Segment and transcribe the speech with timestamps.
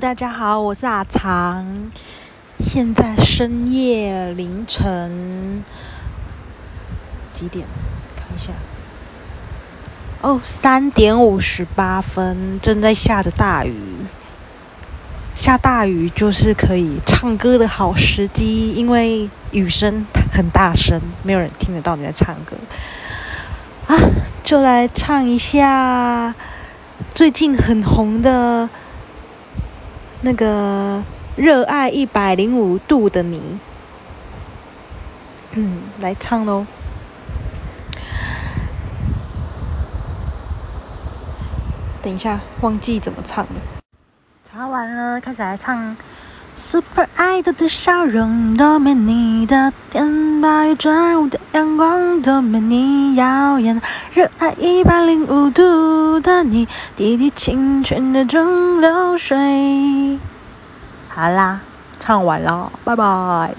[0.00, 1.90] 大家好，我是阿长。
[2.58, 5.62] 现在深夜凌晨
[7.34, 7.66] 几点？
[8.16, 8.52] 看一下。
[10.22, 13.74] 哦，三点五十八分，正在下着大雨。
[15.34, 22.56] 下大雨就是可以唱歌的好时机，因为雨声很大声，没有人听得到你在唱歌。
[23.88, 23.96] 啊，
[24.42, 26.34] 就来唱一下
[27.14, 28.68] 最近很红的
[30.22, 30.98] 那个
[31.36, 33.38] 《热爱一百零五度的你》。
[35.52, 36.64] 嗯，来唱喽。
[42.00, 43.50] 等一下，忘记怎么唱了。
[44.50, 45.96] 唱完了，开始来唱。
[46.54, 50.06] Super Idol 的笑容多美你的天，
[50.42, 53.80] 大雨转入的阳光都没你耀眼。
[54.12, 60.18] 热爱一百零五度的你，滴滴清泉的蒸馏水。
[61.08, 61.60] 好啦，
[62.00, 63.54] 唱完了，拜拜。